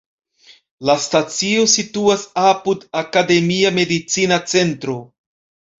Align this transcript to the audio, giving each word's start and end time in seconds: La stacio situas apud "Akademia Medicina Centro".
La 0.89 0.95
stacio 1.03 1.67
situas 1.75 2.25
apud 2.47 2.89
"Akademia 3.05 3.77
Medicina 3.79 4.45
Centro". 4.57 5.03